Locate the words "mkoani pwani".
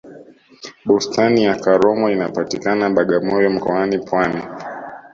3.49-4.41